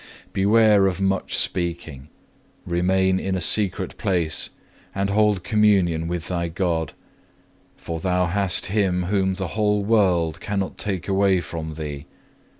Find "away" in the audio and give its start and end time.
11.07-11.39